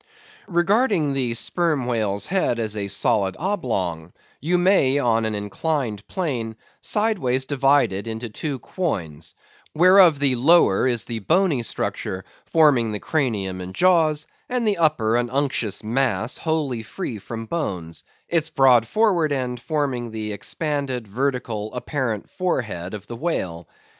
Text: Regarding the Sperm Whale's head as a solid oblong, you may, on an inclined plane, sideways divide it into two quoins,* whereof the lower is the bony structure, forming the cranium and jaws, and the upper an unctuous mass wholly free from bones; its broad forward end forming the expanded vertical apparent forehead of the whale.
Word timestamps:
Regarding 0.47 1.13
the 1.13 1.35
Sperm 1.35 1.85
Whale's 1.85 2.25
head 2.25 2.57
as 2.59 2.75
a 2.75 2.87
solid 2.87 3.35
oblong, 3.37 4.13
you 4.39 4.57
may, 4.57 4.97
on 4.97 5.25
an 5.25 5.35
inclined 5.35 6.07
plane, 6.07 6.55
sideways 6.81 7.45
divide 7.45 7.93
it 7.93 8.07
into 8.07 8.27
two 8.27 8.57
quoins,* 8.57 9.35
whereof 9.75 10.19
the 10.19 10.33
lower 10.37 10.87
is 10.87 11.03
the 11.03 11.19
bony 11.19 11.61
structure, 11.61 12.25
forming 12.47 12.91
the 12.93 12.99
cranium 12.99 13.61
and 13.61 13.75
jaws, 13.75 14.25
and 14.49 14.67
the 14.67 14.77
upper 14.79 15.17
an 15.17 15.29
unctuous 15.29 15.83
mass 15.83 16.37
wholly 16.39 16.81
free 16.81 17.19
from 17.19 17.45
bones; 17.45 18.03
its 18.27 18.49
broad 18.49 18.87
forward 18.87 19.31
end 19.31 19.61
forming 19.61 20.09
the 20.09 20.33
expanded 20.33 21.07
vertical 21.07 21.71
apparent 21.75 22.27
forehead 22.27 22.95
of 22.95 23.05
the 23.05 23.15
whale. 23.15 23.67